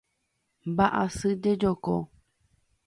[0.69, 1.95] Mba'asy jejoko.